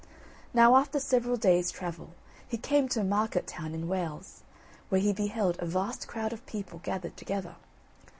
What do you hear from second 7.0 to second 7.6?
together.